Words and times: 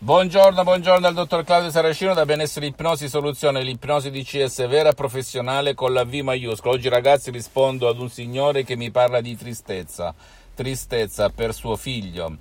Buongiorno, 0.00 0.62
buongiorno 0.62 1.00
dal 1.00 1.12
dottor 1.12 1.42
Claudio 1.42 1.70
Saracino 1.70 2.14
da 2.14 2.24
Benessere 2.24 2.66
Ipnosi 2.66 3.08
Soluzione, 3.08 3.64
l'ipnosi 3.64 4.12
DCS 4.12 4.68
vera 4.68 4.92
professionale 4.92 5.74
con 5.74 5.92
la 5.92 6.04
V 6.04 6.14
maiuscola. 6.14 6.74
Oggi 6.74 6.88
ragazzi 6.88 7.32
rispondo 7.32 7.88
ad 7.88 7.98
un 7.98 8.08
signore 8.08 8.62
che 8.62 8.76
mi 8.76 8.92
parla 8.92 9.20
di 9.20 9.36
tristezza, 9.36 10.14
tristezza 10.54 11.30
per 11.30 11.52
suo 11.52 11.74
figlio 11.74 12.36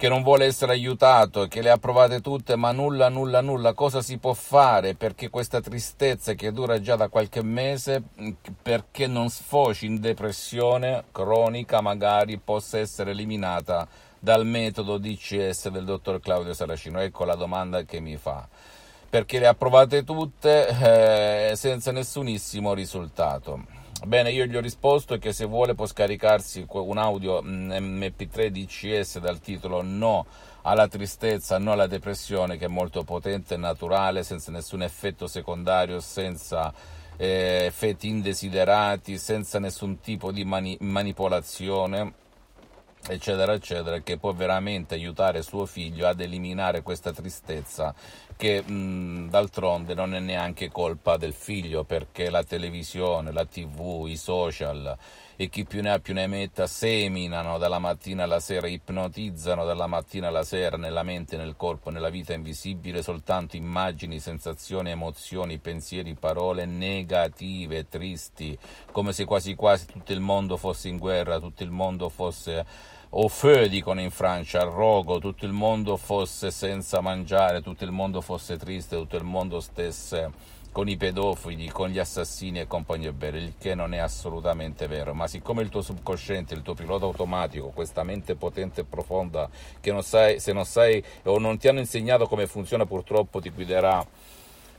che 0.00 0.08
non 0.08 0.22
vuole 0.22 0.46
essere 0.46 0.72
aiutato, 0.72 1.46
che 1.46 1.60
le 1.60 1.68
ha 1.68 1.76
provate 1.76 2.22
tutte 2.22 2.56
ma 2.56 2.72
nulla, 2.72 3.10
nulla, 3.10 3.42
nulla. 3.42 3.74
Cosa 3.74 4.00
si 4.00 4.16
può 4.16 4.32
fare 4.32 4.94
perché 4.94 5.28
questa 5.28 5.60
tristezza 5.60 6.32
che 6.32 6.52
dura 6.52 6.80
già 6.80 6.96
da 6.96 7.08
qualche 7.08 7.42
mese, 7.42 8.02
perché 8.62 9.06
non 9.06 9.28
sfoci 9.28 9.84
in 9.84 10.00
depressione 10.00 11.04
cronica 11.12 11.82
magari 11.82 12.38
possa 12.38 12.78
essere 12.78 13.10
eliminata 13.10 13.86
dal 14.18 14.46
metodo 14.46 14.96
DCS 14.96 15.68
del 15.68 15.84
dottor 15.84 16.18
Claudio 16.18 16.54
Saracino? 16.54 16.98
Ecco 17.00 17.26
la 17.26 17.34
domanda 17.34 17.82
che 17.82 18.00
mi 18.00 18.16
fa. 18.16 18.48
Perché 19.10 19.38
le 19.38 19.48
ha 19.48 19.54
provate 19.54 20.02
tutte 20.02 21.50
eh, 21.50 21.56
senza 21.56 21.92
nessunissimo 21.92 22.72
risultato. 22.72 23.79
Bene, 24.06 24.32
io 24.32 24.46
gli 24.46 24.56
ho 24.56 24.62
risposto 24.62 25.18
che 25.18 25.34
se 25.34 25.44
vuole 25.44 25.74
può 25.74 25.84
scaricarsi 25.84 26.64
un 26.66 26.96
audio 26.96 27.42
MP3 27.42 28.46
DCS 28.46 29.18
dal 29.18 29.40
titolo 29.40 29.82
No 29.82 30.24
alla 30.62 30.88
tristezza, 30.88 31.58
no 31.58 31.72
alla 31.72 31.86
depressione, 31.86 32.56
che 32.56 32.64
è 32.64 32.68
molto 32.68 33.04
potente 33.04 33.54
e 33.54 33.56
naturale, 33.58 34.22
senza 34.22 34.50
nessun 34.52 34.82
effetto 34.82 35.26
secondario, 35.26 36.00
senza 36.00 36.72
eh, 37.18 37.64
effetti 37.66 38.08
indesiderati, 38.08 39.18
senza 39.18 39.58
nessun 39.58 40.00
tipo 40.00 40.32
di 40.32 40.44
mani- 40.44 40.78
manipolazione 40.80 42.14
eccetera, 43.06 43.52
eccetera, 43.52 44.00
che 44.00 44.18
può 44.18 44.32
veramente 44.32 44.94
aiutare 44.94 45.42
suo 45.42 45.66
figlio 45.66 46.06
ad 46.06 46.20
eliminare 46.20 46.82
questa 46.82 47.12
tristezza 47.12 47.94
che 48.40 48.62
mh, 48.62 49.28
d'altronde 49.28 49.92
non 49.92 50.14
è 50.14 50.18
neanche 50.18 50.70
colpa 50.70 51.18
del 51.18 51.34
figlio 51.34 51.84
perché 51.84 52.30
la 52.30 52.42
televisione, 52.42 53.32
la 53.32 53.44
tv, 53.44 54.06
i 54.08 54.16
social 54.16 54.96
e 55.36 55.50
chi 55.50 55.64
più 55.64 55.82
ne 55.82 55.90
ha 55.90 55.98
più 55.98 56.14
ne 56.14 56.26
metta 56.26 56.66
seminano 56.66 57.58
dalla 57.58 57.78
mattina 57.78 58.24
alla 58.24 58.40
sera, 58.40 58.66
ipnotizzano 58.66 59.66
dalla 59.66 59.86
mattina 59.86 60.28
alla 60.28 60.42
sera 60.42 60.78
nella 60.78 61.02
mente, 61.02 61.36
nel 61.36 61.54
corpo, 61.54 61.90
nella 61.90 62.08
vita 62.08 62.32
invisibile 62.32 63.02
soltanto 63.02 63.56
immagini, 63.56 64.18
sensazioni, 64.20 64.88
emozioni, 64.88 65.58
pensieri, 65.58 66.14
parole 66.14 66.64
negative, 66.64 67.88
tristi, 67.88 68.56
come 68.90 69.12
se 69.12 69.26
quasi 69.26 69.54
quasi 69.54 69.84
tutto 69.84 70.12
il 70.12 70.20
mondo 70.20 70.56
fosse 70.56 70.88
in 70.88 70.96
guerra, 70.96 71.38
tutto 71.38 71.62
il 71.62 71.70
mondo 71.70 72.08
fosse 72.08 72.64
o 73.12 73.26
feu 73.28 73.66
dicono 73.66 74.00
in 74.00 74.10
Francia, 74.10 74.60
al 74.60 74.70
rogo, 74.70 75.18
tutto 75.18 75.44
il 75.44 75.52
mondo 75.52 75.96
fosse 75.96 76.52
senza 76.52 77.00
mangiare, 77.00 77.60
tutto 77.60 77.82
il 77.84 77.90
mondo 77.90 78.20
triste, 78.38 78.96
tutto 78.96 79.16
il 79.16 79.24
mondo 79.24 79.60
stesse 79.60 80.30
con 80.72 80.88
i 80.88 80.96
pedofili, 80.96 81.68
con 81.68 81.88
gli 81.88 81.98
assassini 81.98 82.60
e 82.60 82.66
compagnia 82.66 83.12
bella, 83.12 83.38
il 83.38 83.54
che 83.58 83.74
non 83.74 83.92
è 83.92 83.98
assolutamente 83.98 84.86
vero, 84.86 85.14
ma 85.14 85.26
siccome 85.26 85.62
il 85.62 85.68
tuo 85.68 85.82
subconsciente, 85.82 86.54
il 86.54 86.62
tuo 86.62 86.74
pilota 86.74 87.04
automatico, 87.04 87.68
questa 87.68 88.04
mente 88.04 88.36
potente 88.36 88.82
e 88.82 88.84
profonda 88.84 89.48
che 89.80 89.90
non 89.90 90.02
sai, 90.02 90.38
se 90.38 90.52
non 90.52 90.64
sai 90.64 91.02
o 91.24 91.38
non 91.38 91.58
ti 91.58 91.68
hanno 91.68 91.80
insegnato 91.80 92.26
come 92.26 92.46
funziona 92.46 92.86
purtroppo 92.86 93.40
ti 93.40 93.50
guiderà 93.50 94.06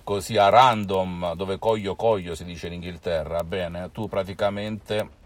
così 0.03 0.37
a 0.37 0.49
random, 0.49 1.35
dove 1.35 1.59
coglio 1.59 1.95
coglio 1.95 2.35
si 2.35 2.45
dice 2.45 2.67
in 2.67 2.73
Inghilterra, 2.73 3.43
bene, 3.43 3.91
tu 3.91 4.07
praticamente 4.07 5.19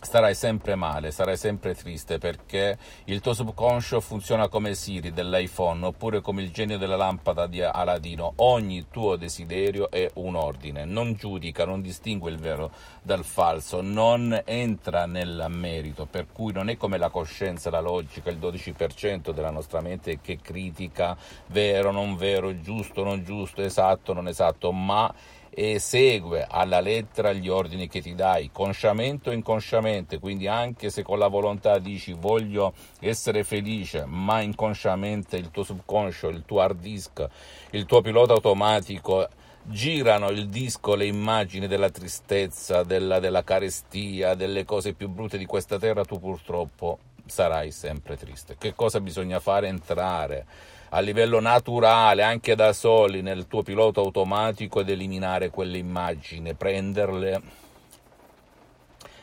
starai 0.00 0.34
sempre 0.34 0.74
male, 0.74 1.10
sarai 1.10 1.36
sempre 1.36 1.74
triste 1.74 2.18
perché 2.18 2.76
il 3.04 3.20
tuo 3.20 3.34
subconscio 3.34 4.00
funziona 4.00 4.48
come 4.48 4.74
Siri 4.74 5.12
dell'iPhone 5.12 5.86
oppure 5.86 6.20
come 6.20 6.42
il 6.42 6.50
genio 6.50 6.78
della 6.78 6.96
lampada 6.96 7.46
di 7.46 7.62
Aladino. 7.62 8.32
Ogni 8.36 8.86
tuo 8.90 9.16
desiderio 9.16 9.90
è 9.90 10.10
un 10.14 10.34
ordine, 10.34 10.84
non 10.84 11.14
giudica, 11.14 11.64
non 11.64 11.80
distingue 11.80 12.30
il 12.30 12.38
vero 12.38 12.70
dal 13.02 13.24
falso, 13.24 13.80
non 13.80 14.42
entra 14.44 15.06
nel 15.06 15.46
merito, 15.48 16.06
per 16.06 16.26
cui 16.32 16.52
non 16.52 16.68
è 16.68 16.76
come 16.76 16.98
la 16.98 17.08
coscienza, 17.08 17.70
la 17.70 17.80
logica, 17.80 18.30
il 18.30 18.38
12% 18.38 19.30
della 19.30 19.50
nostra 19.50 19.80
mente 19.80 20.20
che 20.20 20.38
critica 20.40 21.16
vero, 21.46 21.90
non 21.90 22.16
vero, 22.16 22.60
giusto, 22.60 23.04
non 23.04 23.22
giusto, 23.22 23.62
esatto, 23.62 24.12
non 24.12 24.28
esatto, 24.28 24.72
ma 24.72 25.12
e 25.54 25.78
segue 25.78 26.46
alla 26.48 26.80
lettera 26.80 27.32
gli 27.32 27.48
ordini 27.48 27.86
che 27.86 28.00
ti 28.00 28.14
dai, 28.14 28.50
consciamente 28.50 29.28
o 29.28 29.32
inconsciamente, 29.32 30.18
quindi 30.18 30.46
anche 30.46 30.88
se 30.88 31.02
con 31.02 31.18
la 31.18 31.28
volontà 31.28 31.78
dici 31.78 32.14
voglio 32.14 32.72
essere 33.00 33.44
felice, 33.44 34.04
ma 34.06 34.40
inconsciamente 34.40 35.36
il 35.36 35.50
tuo 35.50 35.62
subconscio, 35.62 36.28
il 36.28 36.44
tuo 36.46 36.60
hard 36.60 36.80
disk, 36.80 37.26
il 37.70 37.84
tuo 37.84 38.00
pilota 38.00 38.32
automatico 38.32 39.28
girano 39.64 40.30
il 40.30 40.48
disco 40.48 40.94
le 40.94 41.04
immagini 41.04 41.66
della 41.66 41.90
tristezza, 41.90 42.82
della, 42.82 43.20
della 43.20 43.44
carestia, 43.44 44.34
delle 44.34 44.64
cose 44.64 44.94
più 44.94 45.08
brutte 45.08 45.36
di 45.36 45.44
questa 45.44 45.78
terra, 45.78 46.04
tu 46.04 46.18
purtroppo 46.18 46.98
sarai 47.26 47.70
sempre 47.70 48.16
triste. 48.16 48.56
Che 48.58 48.74
cosa 48.74 49.00
bisogna 49.00 49.38
fare? 49.38 49.68
Entrare 49.68 50.46
a 50.94 51.00
livello 51.00 51.40
naturale, 51.40 52.22
anche 52.22 52.54
da 52.54 52.74
soli, 52.74 53.22
nel 53.22 53.46
tuo 53.46 53.62
pilota 53.62 54.00
automatico 54.00 54.80
ed 54.80 54.90
eliminare 54.90 55.48
quelle 55.48 55.78
immagini, 55.78 56.52
prenderle 56.52 57.40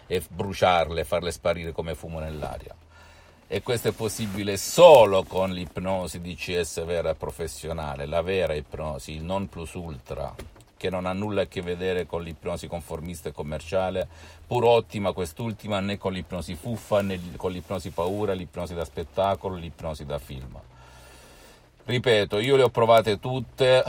e 0.08 0.24
bruciarle, 0.28 1.04
farle 1.04 1.32
sparire 1.32 1.72
come 1.72 1.94
fumo 1.94 2.20
nell'aria. 2.20 2.76
E 3.48 3.62
questo 3.62 3.90
è 3.90 3.92
possibile 3.92 4.58
solo 4.58 5.24
con 5.24 5.52
l'ipnosi 5.52 6.20
DCS 6.20 6.86
vera 6.86 7.12
e 7.12 7.16
professionale, 7.16 8.08
la 8.08 8.24
vera 8.24 8.56
ipnosi, 8.56 9.14
il 9.14 9.24
non 9.24 9.48
plus 9.48 9.74
ultra, 9.74 10.34
che 10.76 10.90
non 10.90 11.06
ha 11.06 11.14
nulla 11.14 11.44
a 11.44 11.48
che 11.48 11.62
vedere 11.62 12.08
con 12.08 12.24
l'ipnosi 12.24 12.68
conformista 12.68 13.30
e 13.30 13.32
commerciale, 13.32 14.08
pur 14.48 14.64
ottima 14.64 15.12
quest'ultima, 15.12 15.80
né 15.80 16.00
con 16.00 16.14
l'ipnosi 16.14 16.56
fuffa, 16.56 17.04
né 17.04 17.20
con 17.36 17.52
l'ipnosi 17.52 17.92
paura, 17.92 18.34
l'ipnosi 18.34 18.74
da 18.74 18.86
spettacolo, 18.86 19.54
l'ipnosi 19.54 20.04
da 20.04 20.18
film. 20.18 20.60
Ripeto, 21.90 22.38
io 22.38 22.56
le 22.56 22.62
ho 22.62 22.70
provate 22.70 23.18
tutte 23.20 23.84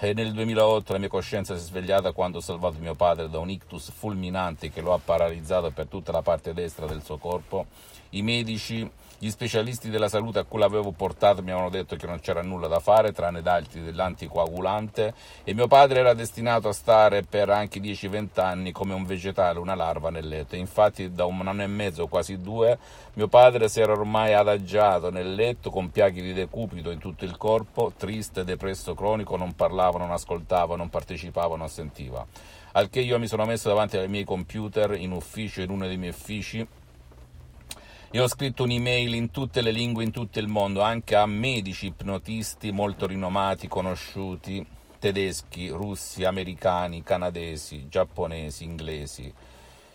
e 0.00 0.14
nel 0.14 0.32
2008 0.32 0.92
la 0.92 0.98
mia 0.98 1.08
coscienza 1.08 1.56
si 1.56 1.60
è 1.60 1.64
svegliata 1.64 2.12
quando 2.12 2.38
ho 2.38 2.40
salvato 2.40 2.78
mio 2.78 2.94
padre 2.94 3.28
da 3.28 3.40
un 3.40 3.50
ictus 3.50 3.90
fulminante 3.90 4.70
che 4.70 4.80
lo 4.80 4.92
ha 4.92 5.00
paralizzato 5.02 5.70
per 5.70 5.86
tutta 5.88 6.12
la 6.12 6.22
parte 6.22 6.54
destra 6.54 6.86
del 6.86 7.02
suo 7.02 7.16
corpo. 7.16 7.66
I 8.10 8.22
medici 8.22 8.88
gli 9.20 9.30
specialisti 9.30 9.90
della 9.90 10.08
salute 10.08 10.38
a 10.38 10.44
cui 10.44 10.60
l'avevo 10.60 10.92
portato 10.92 11.42
mi 11.42 11.50
avevano 11.50 11.70
detto 11.70 11.96
che 11.96 12.06
non 12.06 12.20
c'era 12.20 12.40
nulla 12.40 12.68
da 12.68 12.78
fare 12.78 13.10
tranne 13.10 13.42
darti 13.42 13.80
dell'anticoagulante 13.80 15.12
e 15.42 15.54
mio 15.54 15.66
padre 15.66 15.98
era 15.98 16.14
destinato 16.14 16.68
a 16.68 16.72
stare 16.72 17.24
per 17.24 17.50
anche 17.50 17.80
10-20 17.80 18.40
anni 18.40 18.70
come 18.70 18.94
un 18.94 19.04
vegetale, 19.04 19.58
una 19.58 19.74
larva 19.74 20.10
nel 20.10 20.28
letto. 20.28 20.54
Infatti 20.54 21.12
da 21.12 21.24
un 21.24 21.46
anno 21.48 21.64
e 21.64 21.66
mezzo, 21.66 22.06
quasi 22.06 22.38
due, 22.38 22.78
mio 23.14 23.26
padre 23.26 23.68
si 23.68 23.80
era 23.80 23.90
ormai 23.90 24.34
adagiato 24.34 25.10
nel 25.10 25.34
letto 25.34 25.70
con 25.70 25.90
piaghe 25.90 26.22
di 26.22 26.32
decupito 26.32 26.92
in 26.92 27.00
tutto 27.00 27.24
il 27.24 27.36
corpo, 27.36 27.92
triste, 27.96 28.44
depresso, 28.44 28.94
cronico, 28.94 29.36
non 29.36 29.52
parlava, 29.54 29.87
non 29.96 30.10
ascoltava, 30.10 30.76
non 30.76 30.90
partecipava, 30.90 31.56
non 31.56 31.70
sentiva. 31.70 32.26
Al 32.72 32.90
che 32.90 33.00
io 33.00 33.18
mi 33.18 33.26
sono 33.26 33.46
messo 33.46 33.68
davanti 33.68 33.96
ai 33.96 34.08
miei 34.08 34.24
computer 34.24 34.92
in 34.92 35.12
ufficio, 35.12 35.62
in 35.62 35.70
uno 35.70 35.86
dei 35.86 35.96
miei 35.96 36.10
uffici, 36.10 36.66
io 38.10 38.22
ho 38.22 38.28
scritto 38.28 38.64
un'email 38.64 39.14
in 39.14 39.30
tutte 39.30 39.62
le 39.62 39.70
lingue, 39.70 40.04
in 40.04 40.10
tutto 40.10 40.38
il 40.38 40.48
mondo, 40.48 40.82
anche 40.82 41.14
a 41.14 41.24
medici 41.26 41.86
ipnotisti 41.86 42.72
molto 42.72 43.06
rinomati, 43.06 43.68
conosciuti, 43.68 44.66
tedeschi, 44.98 45.68
russi, 45.68 46.24
americani, 46.24 47.02
canadesi, 47.02 47.86
giapponesi, 47.88 48.64
inglesi, 48.64 49.32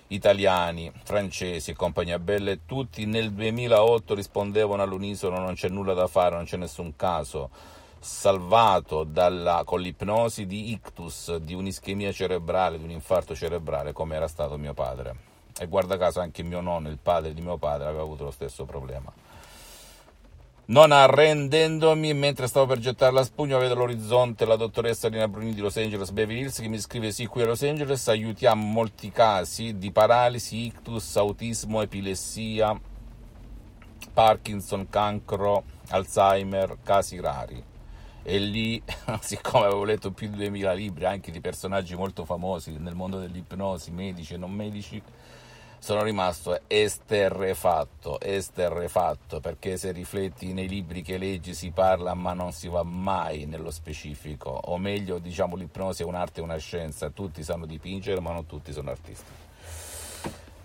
italiani, 0.08 0.92
francesi 1.04 1.72
e 1.72 1.76
compagnia 1.76 2.20
bella, 2.20 2.56
tutti 2.66 3.06
nel 3.06 3.32
2008 3.32 4.14
rispondevano 4.14 4.82
all'unisono 4.82 5.40
non 5.40 5.56
c'è 5.56 5.70
nulla 5.70 5.94
da 5.94 6.08
fare, 6.08 6.36
non 6.36 6.46
c'è 6.46 6.58
nessun 6.58 6.96
caso 6.96 7.50
salvato 8.04 9.06
dalla, 9.06 9.64
con 9.66 9.80
l'ipnosi 9.80 10.46
di 10.46 10.72
ictus, 10.72 11.38
di 11.38 11.54
un'ischemia 11.54 12.12
cerebrale, 12.12 12.78
di 12.78 12.84
un 12.84 12.92
infarto 12.92 13.34
cerebrale, 13.34 13.94
come 13.94 14.16
era 14.16 14.28
stato 14.28 14.58
mio 14.58 14.74
padre 14.74 15.32
e 15.60 15.68
guarda 15.68 15.98
caso 15.98 16.20
anche 16.20 16.44
mio 16.44 16.62
nonno, 16.62 16.90
il 16.90 16.98
padre 17.02 17.34
di 17.34 17.42
mio 17.42 17.58
padre, 17.58 17.88
aveva 17.88 18.04
avuto 18.04 18.24
lo 18.24 18.32
stesso 18.32 18.66
problema. 18.66 19.12
Non 20.66 20.92
arrendendomi, 20.92 22.14
mentre 22.14 22.48
stavo 22.48 22.66
per 22.66 22.80
gettare 22.80 23.12
la 23.12 23.24
spugna, 23.24 23.58
vedo 23.58 23.74
all'orizzonte 23.74 24.46
la 24.46 24.56
dottoressa 24.56 25.10
Lina 25.10 25.28
Bruni 25.28 25.54
di 25.54 25.60
Los 25.60 25.76
Angeles 25.76 26.12
Beverly 26.12 26.42
Hills 26.42 26.60
che 26.60 26.70
mi 26.70 26.80
scrive: 26.80 27.12
Sì, 27.12 27.26
qui 27.26 27.42
a 27.42 27.46
Los 27.46 27.64
Angeles 27.64 28.08
aiutiamo 28.08 28.64
molti 28.64 29.12
casi 29.12 29.78
di 29.78 29.92
paralisi, 29.92 30.66
ictus, 30.66 31.18
autismo, 31.18 31.82
epilessia, 31.82 32.80
Parkinson, 34.14 34.88
cancro, 34.90 35.64
Alzheimer, 35.90 36.78
casi 36.82 37.20
rari. 37.20 37.72
E 38.24 38.40
lì, 38.40 38.82
siccome 39.20 39.66
avevo 39.66 39.84
letto 39.84 40.12
più 40.12 40.30
di 40.30 40.38
2000 40.38 40.72
libri 40.74 41.06
anche 41.06 41.30
di 41.30 41.42
personaggi 41.42 41.96
molto 41.96 42.24
famosi 42.24 42.78
nel 42.78 42.96
mondo 42.96 43.20
dell'ipnosi, 43.20 43.92
medici 43.92 44.34
e 44.34 44.38
non 44.38 44.52
medici, 44.52 45.02
sono 45.78 46.02
rimasto 46.02 46.62
esterrefatto, 46.68 48.22
esterrefatto, 48.22 49.42
perché 49.42 49.76
se 49.76 49.92
rifletti 49.92 50.54
nei 50.54 50.70
libri 50.70 51.02
che 51.02 51.18
leggi 51.18 51.54
si 51.54 51.72
parla 51.72 52.14
ma 52.14 52.32
non 52.32 52.54
si 52.54 52.70
va 52.70 52.84
mai 52.84 53.46
nello 53.46 53.70
specifico, 53.70 54.50
o 54.50 54.78
meglio 54.78 55.20
diciamo 55.20 55.58
l'ipnosi 55.58 56.04
è 56.04 56.06
un'arte 56.06 56.40
e 56.40 56.44
una 56.44 56.56
scienza, 56.56 57.10
tutti 57.10 57.44
sanno 57.44 57.66
dipingere 57.66 58.22
ma 58.22 58.32
non 58.32 58.46
tutti 58.46 58.72
sono 58.72 58.92
artisti. 58.92 59.32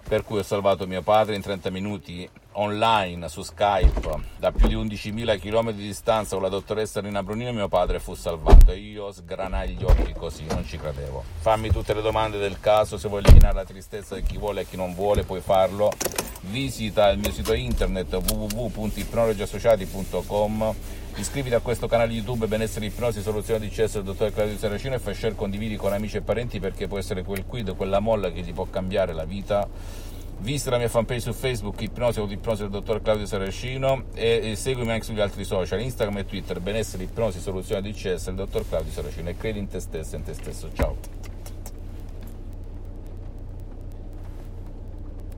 Per 0.08 0.22
cui 0.22 0.38
ho 0.38 0.44
salvato 0.44 0.86
mio 0.86 1.02
padre 1.02 1.34
in 1.34 1.42
30 1.42 1.68
minuti 1.70 2.30
online 2.58 3.28
su 3.28 3.42
Skype 3.42 4.20
da 4.36 4.52
più 4.52 4.66
di 4.66 4.74
11.000 4.74 5.38
km 5.38 5.70
di 5.72 5.84
distanza 5.84 6.34
con 6.34 6.42
la 6.42 6.48
dottoressa 6.48 7.00
Rina 7.00 7.22
Brunino 7.22 7.52
mio 7.52 7.68
padre 7.68 8.00
fu 8.00 8.14
salvato 8.14 8.72
e 8.72 8.78
io 8.78 9.12
sgranai 9.12 9.74
gli 9.74 9.84
occhi 9.84 10.12
così, 10.12 10.44
non 10.46 10.64
ci 10.64 10.76
credevo. 10.76 11.22
Fammi 11.38 11.70
tutte 11.70 11.94
le 11.94 12.02
domande 12.02 12.38
del 12.38 12.58
caso, 12.60 12.98
se 12.98 13.08
vuoi 13.08 13.22
eliminare 13.22 13.54
la 13.54 13.64
tristezza 13.64 14.16
di 14.16 14.22
chi 14.22 14.38
vuole 14.38 14.62
e 14.62 14.66
chi 14.68 14.76
non 14.76 14.94
vuole 14.94 15.22
puoi 15.24 15.40
farlo. 15.40 15.92
Visita 16.42 17.10
il 17.10 17.18
mio 17.18 17.32
sito 17.32 17.52
internet 17.52 18.12
www.ipnologiassociati.com 18.12 20.74
Iscriviti 21.18 21.56
a 21.56 21.60
questo 21.60 21.88
canale 21.88 22.12
YouTube 22.12 22.46
Benessere 22.46 22.86
Ipnosi 22.86 23.22
Soluzione 23.22 23.58
di 23.58 23.70
CS 23.70 23.94
del 23.94 24.04
dottor 24.04 24.32
Claudio 24.32 24.56
Saracino 24.56 24.94
e 24.94 25.00
fai 25.00 25.14
share 25.14 25.34
condividi 25.34 25.74
con 25.74 25.92
amici 25.92 26.18
e 26.18 26.20
parenti 26.20 26.60
perché 26.60 26.86
può 26.86 26.96
essere 26.96 27.24
quel 27.24 27.44
quid, 27.44 27.74
quella 27.74 27.98
molla 27.98 28.30
che 28.30 28.42
ti 28.42 28.52
può 28.52 28.68
cambiare 28.70 29.12
la 29.12 29.24
vita. 29.24 29.66
Visita 30.40 30.70
la 30.70 30.78
mia 30.78 30.88
fanpage 30.88 31.20
su 31.20 31.32
Facebook 31.32 31.80
Ipnosi 31.80 32.20
o 32.20 32.26
Ipnosi 32.30 32.62
del 32.62 32.70
dottor 32.70 33.02
Claudio 33.02 33.26
Saracino 33.26 34.04
e, 34.14 34.50
e, 34.50 34.56
seguimi 34.56 34.92
anche 34.92 35.04
sugli 35.04 35.20
altri 35.20 35.44
social, 35.44 35.80
Instagram 35.80 36.18
e 36.18 36.26
Twitter 36.26 36.60
Benessere 36.60 37.02
Ipnosi 37.02 37.40
Soluzione 37.40 37.82
di 37.82 37.92
CS 37.92 38.26
del 38.26 38.36
dottor 38.36 38.68
Claudio 38.68 38.92
Saracino 38.92 39.30
e 39.30 39.36
credi 39.36 39.58
in 39.58 39.66
te 39.66 39.80
stesso 39.80 40.14
e 40.14 40.18
in 40.18 40.24
te 40.24 40.34
stesso. 40.34 40.70
Ciao. 40.72 41.17